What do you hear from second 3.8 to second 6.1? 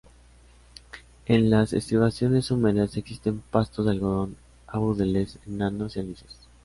de algodón, abedules enanos y